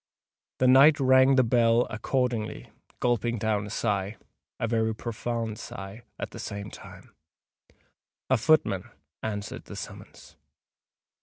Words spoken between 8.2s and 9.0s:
A footman